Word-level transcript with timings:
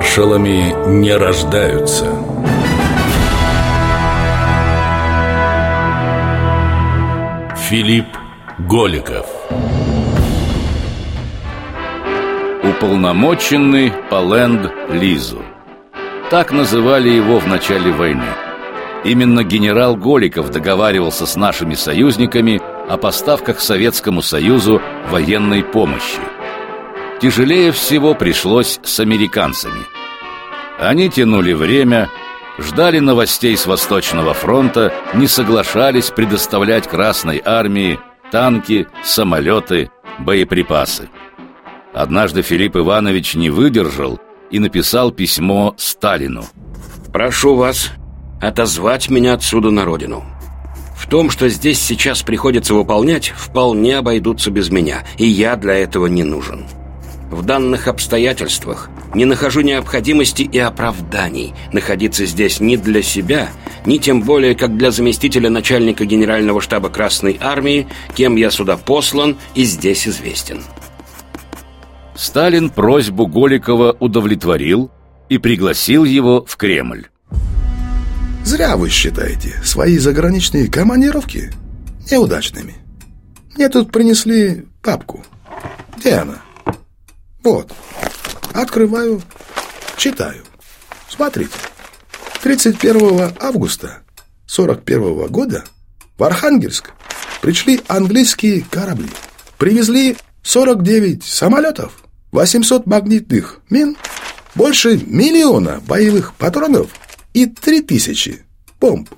Маршалами 0.00 0.74
не 0.88 1.14
рождаются. 1.14 2.06
Филипп 7.68 8.06
Голиков. 8.60 9.26
Уполномоченный 12.64 13.92
по 14.08 14.22
ленд-лизу 14.22 15.42
Так 16.30 16.50
называли 16.50 17.10
его 17.10 17.38
в 17.38 17.46
начале 17.46 17.92
войны. 17.92 18.24
Именно 19.04 19.44
генерал 19.44 19.96
Голиков 19.96 20.50
договаривался 20.50 21.26
с 21.26 21.36
нашими 21.36 21.74
союзниками 21.74 22.58
о 22.88 22.96
поставках 22.96 23.60
Советскому 23.60 24.22
Союзу 24.22 24.80
военной 25.10 25.62
помощи 25.62 26.20
Тяжелее 27.20 27.70
всего 27.72 28.14
пришлось 28.14 28.80
с 28.82 28.98
американцами. 28.98 29.84
Они 30.78 31.10
тянули 31.10 31.52
время, 31.52 32.08
ждали 32.58 32.98
новостей 32.98 33.54
с 33.58 33.66
Восточного 33.66 34.32
фронта, 34.32 34.94
не 35.12 35.26
соглашались 35.26 36.10
предоставлять 36.10 36.88
Красной 36.88 37.42
армии 37.44 37.98
танки, 38.32 38.86
самолеты, 39.04 39.90
боеприпасы. 40.18 41.10
Однажды 41.92 42.40
Филипп 42.40 42.76
Иванович 42.76 43.34
не 43.34 43.50
выдержал 43.50 44.18
и 44.50 44.58
написал 44.58 45.10
письмо 45.10 45.74
Сталину. 45.76 46.44
«Прошу 47.12 47.54
вас 47.54 47.90
отозвать 48.40 49.10
меня 49.10 49.34
отсюда 49.34 49.70
на 49.70 49.84
родину. 49.84 50.24
В 50.96 51.06
том, 51.06 51.28
что 51.28 51.50
здесь 51.50 51.80
сейчас 51.80 52.22
приходится 52.22 52.72
выполнять, 52.72 53.28
вполне 53.36 53.98
обойдутся 53.98 54.50
без 54.50 54.70
меня, 54.70 55.04
и 55.18 55.26
я 55.26 55.56
для 55.56 55.74
этого 55.74 56.06
не 56.06 56.24
нужен». 56.24 56.64
В 57.30 57.42
данных 57.44 57.86
обстоятельствах 57.86 58.90
не 59.14 59.24
нахожу 59.24 59.60
необходимости 59.60 60.42
и 60.42 60.58
оправданий 60.58 61.54
находиться 61.72 62.26
здесь 62.26 62.58
ни 62.58 62.74
для 62.74 63.02
себя, 63.02 63.50
ни 63.86 63.98
тем 63.98 64.22
более 64.22 64.56
как 64.56 64.76
для 64.76 64.90
заместителя 64.90 65.48
начальника 65.48 66.04
Генерального 66.04 66.60
штаба 66.60 66.88
Красной 66.88 67.38
Армии, 67.40 67.86
кем 68.16 68.34
я 68.34 68.50
сюда 68.50 68.76
послан 68.76 69.36
и 69.54 69.62
здесь 69.62 70.08
известен. 70.08 70.62
Сталин 72.16 72.68
просьбу 72.68 73.28
Голикова 73.28 73.96
удовлетворил 74.00 74.90
и 75.28 75.38
пригласил 75.38 76.04
его 76.04 76.44
в 76.44 76.56
Кремль. 76.56 77.06
Зря 78.44 78.76
вы 78.76 78.88
считаете 78.88 79.54
свои 79.62 79.98
заграничные 79.98 80.68
командировки 80.68 81.52
неудачными. 82.10 82.74
Мне 83.54 83.68
тут 83.68 83.92
принесли 83.92 84.66
папку. 84.82 85.24
Где 85.96 86.14
она? 86.14 86.38
Вот. 87.42 87.72
Открываю, 88.52 89.22
читаю. 89.96 90.44
Смотрите. 91.08 91.54
31 92.42 93.34
августа 93.38 94.02
41 94.46 95.26
года 95.28 95.64
в 96.16 96.24
Архангельск 96.24 96.92
пришли 97.40 97.80
английские 97.88 98.62
корабли. 98.62 99.08
Привезли 99.58 100.16
49 100.42 101.22
самолетов, 101.22 102.02
800 102.32 102.86
магнитных 102.86 103.60
мин, 103.68 103.96
больше 104.54 104.96
миллиона 105.06 105.80
боевых 105.86 106.34
патронов 106.34 106.90
и 107.34 107.46
3000 107.46 108.44
бомб. 108.80 109.10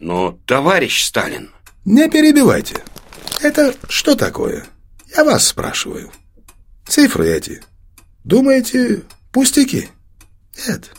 Но, 0.00 0.38
товарищ 0.46 1.04
Сталин... 1.04 1.50
Не 1.84 2.08
перебивайте. 2.08 2.76
Это 3.42 3.74
что 3.88 4.14
такое? 4.14 4.64
Я 5.14 5.22
вас 5.22 5.46
спрашиваю. 5.46 6.10
Цифры 6.86 7.28
эти. 7.28 7.62
Думаете, 8.24 9.02
пустяки? 9.32 9.88
Нет, 10.66 10.90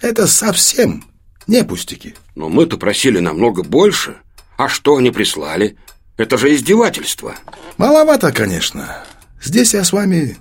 это 0.00 0.26
совсем 0.26 1.04
не 1.46 1.64
пустяки. 1.64 2.14
Но 2.34 2.48
мы-то 2.48 2.76
просили 2.76 3.18
намного 3.18 3.62
больше. 3.62 4.16
А 4.56 4.68
что 4.68 4.96
они 4.96 5.10
прислали? 5.10 5.76
Это 6.16 6.38
же 6.38 6.54
издевательство. 6.54 7.34
Маловато, 7.78 8.32
конечно. 8.32 9.04
Здесь 9.42 9.74
я 9.74 9.84
с 9.84 9.92
вами 9.92 10.36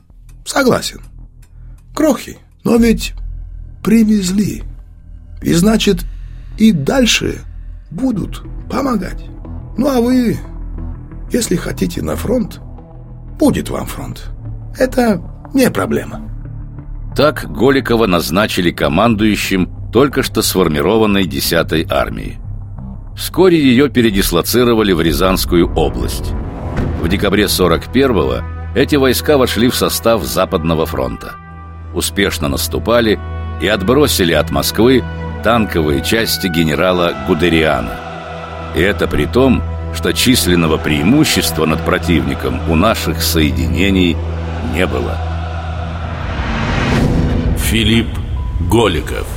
согласен. 0.46 1.02
Крохи, 1.96 2.38
но 2.64 2.78
ведь 2.78 3.14
привезли. 3.84 4.64
И 5.42 5.54
значит, 5.54 6.06
и 6.58 6.72
дальше 6.72 7.44
будут 7.90 8.44
помогать. 8.70 9.24
Ну 9.78 9.90
а 9.90 10.00
вы, 10.00 10.38
если 11.32 11.56
хотите 11.56 12.02
на 12.02 12.16
фронт, 12.16 12.60
будет 13.40 13.70
вам 13.70 13.88
фронт. 13.88 14.30
Это 14.78 15.22
не 15.54 15.70
проблема. 15.70 16.22
Так 17.16 17.52
Голикова 17.52 18.08
назначили 18.08 18.72
командующим 18.72 19.70
только 19.92 20.24
что 20.24 20.42
сформированной 20.42 21.26
10-й 21.26 21.86
армии. 21.90 22.40
Вскоре 23.16 23.60
ее 23.60 23.90
передислоцировали 23.90 24.94
в 24.94 25.02
Рязанскую 25.02 25.72
область. 25.74 26.32
В 27.02 27.10
декабре 27.10 27.46
41-го 27.46 28.44
эти 28.74 28.96
войска 28.96 29.38
вошли 29.38 29.68
в 29.68 29.76
состав 29.76 30.24
Западного 30.24 30.86
фронта. 30.86 31.36
Успешно 31.94 32.48
наступали 32.48 33.20
и 33.62 33.68
отбросили 33.68 34.32
от 34.32 34.50
Москвы 34.50 35.04
танковые 35.44 36.02
части 36.02 36.48
генерала 36.48 37.14
Гудериана. 37.28 38.00
И 38.76 38.80
это 38.80 39.08
при 39.08 39.26
том, 39.26 39.62
что 39.94 40.14
численного 40.14 40.78
преимущества 40.78 41.66
над 41.66 41.82
противником 41.82 42.62
у 42.70 42.76
наших 42.76 43.22
соединений 43.22 44.16
не 44.74 44.86
было. 44.86 45.18
Филипп 47.58 48.08
Голиков 48.70 49.28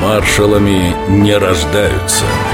Маршалами 0.00 0.94
не 1.08 1.36
рождаются– 1.36 2.24